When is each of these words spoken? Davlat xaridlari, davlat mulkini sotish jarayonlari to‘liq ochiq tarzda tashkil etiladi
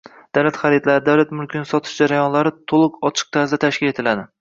Davlat 0.37 0.55
xaridlari, 0.61 1.03
davlat 1.09 1.35
mulkini 1.41 1.69
sotish 1.73 1.93
jarayonlari 2.01 2.55
to‘liq 2.73 3.01
ochiq 3.11 3.33
tarzda 3.39 3.65
tashkil 3.69 3.97
etiladi 3.97 4.31